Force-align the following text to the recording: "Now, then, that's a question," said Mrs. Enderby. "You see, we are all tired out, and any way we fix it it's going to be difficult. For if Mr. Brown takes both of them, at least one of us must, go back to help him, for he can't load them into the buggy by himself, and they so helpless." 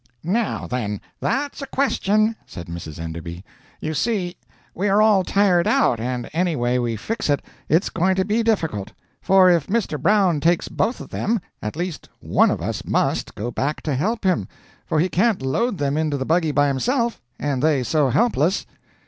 "Now, 0.23 0.65
then, 0.65 0.99
that's 1.19 1.61
a 1.61 1.67
question," 1.67 2.35
said 2.47 2.65
Mrs. 2.65 2.97
Enderby. 2.97 3.45
"You 3.79 3.93
see, 3.93 4.35
we 4.73 4.89
are 4.89 4.99
all 4.99 5.23
tired 5.23 5.67
out, 5.67 5.99
and 5.99 6.27
any 6.33 6.55
way 6.55 6.79
we 6.79 6.95
fix 6.95 7.29
it 7.29 7.43
it's 7.69 7.91
going 7.91 8.15
to 8.15 8.25
be 8.25 8.41
difficult. 8.41 8.93
For 9.21 9.51
if 9.51 9.67
Mr. 9.67 10.01
Brown 10.01 10.39
takes 10.39 10.67
both 10.69 11.01
of 11.01 11.09
them, 11.11 11.39
at 11.61 11.75
least 11.75 12.09
one 12.19 12.49
of 12.49 12.63
us 12.63 12.83
must, 12.83 13.35
go 13.35 13.51
back 13.51 13.81
to 13.83 13.93
help 13.93 14.23
him, 14.23 14.47
for 14.87 14.99
he 14.99 15.07
can't 15.07 15.43
load 15.43 15.77
them 15.77 15.97
into 15.97 16.17
the 16.17 16.25
buggy 16.25 16.51
by 16.51 16.67
himself, 16.67 17.21
and 17.39 17.61
they 17.61 17.83
so 17.83 18.09
helpless." 18.09 18.65